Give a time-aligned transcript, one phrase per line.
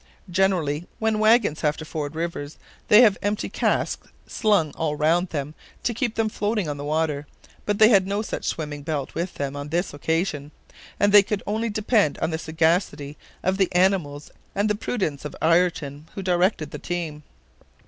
[0.31, 2.57] Generally, when wagons have to ford rivers,
[2.87, 7.27] they have empty casks slung all round them, to keep them floating on the water;
[7.67, 10.49] but they had no such swimming belt with them on this occasion,
[10.99, 15.35] and they could only depend on the sagacity of the animals and the prudence of
[15.39, 17.21] Ayrton, who directed the team.